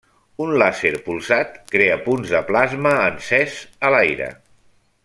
Un 0.45 0.53
làser 0.61 0.91
polsat 1.09 1.53
crea 1.75 1.99
punts 2.09 2.35
de 2.37 2.43
plasma 2.49 2.95
encès 3.13 3.63
a 3.91 3.97
l'aire. 3.97 4.35